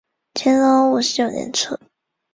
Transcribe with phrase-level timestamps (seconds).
[0.33, 1.77] 乾隆五十九年卒。